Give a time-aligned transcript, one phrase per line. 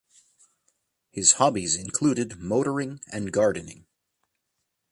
[1.11, 3.85] His hobbies included motoring and gardening.